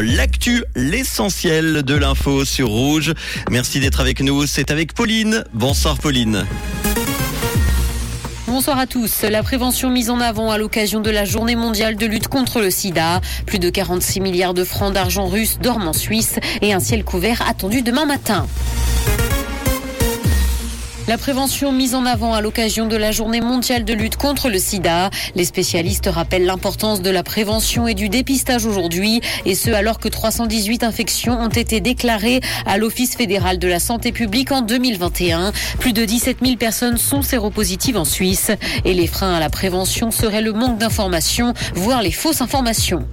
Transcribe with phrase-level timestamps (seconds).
[0.00, 3.14] l'actu, l'essentiel de l'info sur Rouge.
[3.50, 4.46] Merci d'être avec nous.
[4.46, 5.44] C'est avec Pauline.
[5.52, 6.46] Bonsoir Pauline.
[8.46, 9.22] Bonsoir à tous.
[9.22, 12.70] La prévention mise en avant à l'occasion de la journée mondiale de lutte contre le
[12.70, 13.20] sida.
[13.44, 17.42] Plus de 46 milliards de francs d'argent russe dorment en Suisse et un ciel couvert
[17.48, 18.46] attendu demain matin.
[21.08, 24.58] La prévention mise en avant à l'occasion de la journée mondiale de lutte contre le
[24.58, 25.10] sida.
[25.36, 30.08] Les spécialistes rappellent l'importance de la prévention et du dépistage aujourd'hui, et ce alors que
[30.08, 35.52] 318 infections ont été déclarées à l'Office fédéral de la santé publique en 2021.
[35.78, 38.50] Plus de 17 000 personnes sont séropositives en Suisse,
[38.84, 43.06] et les freins à la prévention seraient le manque d'informations, voire les fausses informations.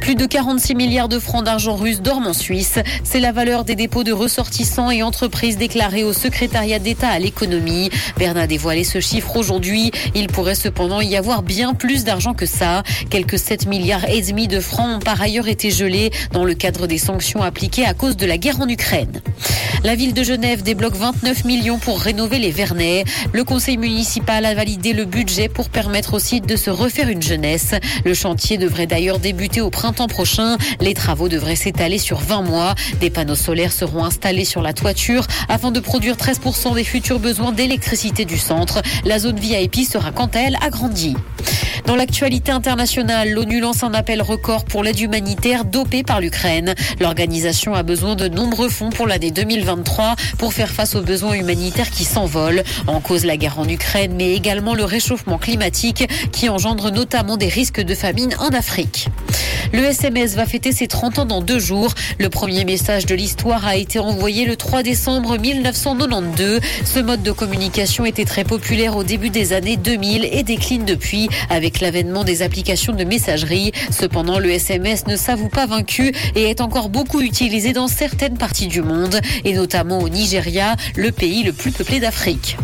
[0.00, 2.78] Plus de 46 milliards de francs d'argent russe dorment en Suisse.
[3.04, 7.90] C'est la valeur des dépôts de ressortissants et entreprises déclarés au secrétariat d'État l'économie.
[8.16, 9.90] Bernard a dévoilé ce chiffre aujourd'hui.
[10.14, 12.82] Il pourrait cependant y avoir bien plus d'argent que ça.
[13.10, 16.86] Quelques 7 milliards et demi de francs ont par ailleurs été gelés dans le cadre
[16.86, 19.20] des sanctions appliquées à cause de la guerre en Ukraine.
[19.84, 23.04] La ville de Genève débloque 29 millions pour rénover les Vernets.
[23.32, 27.22] Le conseil municipal a validé le budget pour permettre au site de se refaire une
[27.22, 27.74] jeunesse.
[28.04, 30.56] Le chantier devrait d'ailleurs débuter au printemps prochain.
[30.80, 32.74] Les travaux devraient s'étaler sur 20 mois.
[33.00, 37.52] Des panneaux solaires seront installés sur la toiture afin de produire 13% des futurs besoins
[37.52, 38.82] d'électricité du centre.
[39.06, 41.16] La zone VIP sera quant à elle agrandie.
[41.86, 46.74] Dans l'actualité internationale, l'ONU lance un appel record pour l'aide humanitaire dopée par l'Ukraine.
[47.00, 51.90] L'organisation a besoin de nombreux fonds pour l'année 2023 pour faire face aux besoins humanitaires
[51.90, 52.62] qui s'envolent.
[52.88, 57.48] En cause la guerre en Ukraine, mais également le réchauffement climatique qui engendre notamment des
[57.48, 59.08] risques de famine en Afrique.
[59.72, 61.92] Le SMS va fêter ses 30 ans dans deux jours.
[62.18, 66.60] Le premier message de l'histoire a été envoyé le 3 décembre 1992.
[66.84, 71.28] Ce mode de communication était très populaire au début des années 2000 et décline depuis
[71.50, 73.72] avec l'avènement des applications de messagerie.
[73.90, 78.68] Cependant, le SMS ne s'avoue pas vaincu et est encore beaucoup utilisé dans certaines parties
[78.68, 82.56] du monde et notamment au Nigeria, le pays le plus peuplé d'Afrique.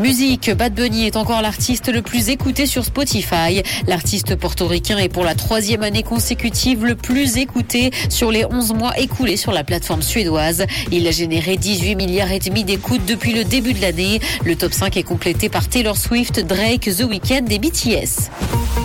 [0.00, 3.62] Musique, Bad Bunny est encore l'artiste le plus écouté sur Spotify.
[3.86, 6.02] L'artiste portoricain est pour la troisième année
[6.34, 10.66] le plus écouté sur les 11 mois écoulés sur la plateforme suédoise.
[10.90, 14.20] Il a généré 18 milliards et demi d'écoutes depuis le début de l'année.
[14.44, 18.83] Le top 5 est complété par Taylor Swift, Drake, The Weeknd et BTS.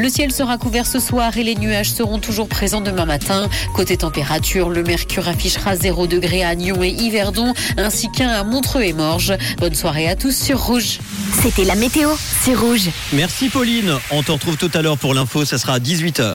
[0.00, 3.50] Le ciel sera couvert ce soir et les nuages seront toujours présents demain matin.
[3.74, 8.80] Côté température, le mercure affichera 0 degré à Nyon et Yverdon, ainsi qu'un à Montreux
[8.80, 9.34] et Morges.
[9.58, 11.00] Bonne soirée à tous sur Rouge.
[11.42, 12.88] C'était la météo, c'est Rouge.
[13.12, 13.92] Merci Pauline.
[14.10, 16.28] On te retrouve tout à l'heure pour l'info, ça sera à 18h.